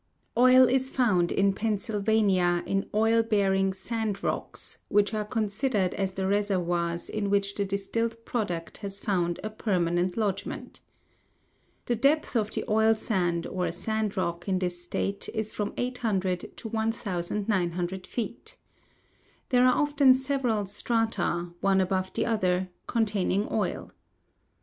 Oil 0.35 0.67
is 0.67 0.89
found 0.89 1.31
in 1.31 1.53
Pennsylvania 1.53 2.63
in 2.65 2.89
oil 2.91 3.21
bearing 3.21 3.71
sand 3.71 4.23
rocks, 4.23 4.79
which 4.87 5.13
are 5.13 5.23
considered 5.23 5.93
as 5.93 6.13
the 6.13 6.25
reservoirs 6.25 7.07
in 7.07 7.29
which 7.29 7.53
the 7.53 7.65
distilled 7.65 8.15
product 8.25 8.77
has 8.77 8.99
found 8.99 9.39
a 9.43 9.51
permanent 9.51 10.17
lodgment. 10.17 10.81
The 11.85 11.95
depth 11.95 12.35
of 12.35 12.49
the 12.49 12.63
oil 12.67 12.95
sand 12.95 13.45
or 13.45 13.71
sand 13.71 14.17
rock 14.17 14.49
in 14.49 14.57
this 14.57 14.81
state 14.81 15.29
is 15.35 15.53
from 15.53 15.71
800 15.77 16.57
to 16.57 16.67
1,900 16.67 18.07
feet. 18.07 18.57
There 19.49 19.67
are 19.67 19.77
often 19.79 20.15
several 20.15 20.65
strata, 20.65 21.51
one 21.61 21.79
above 21.79 22.11
the 22.13 22.25
other, 22.25 22.69
containing 22.87 23.47
oil. 23.51 23.91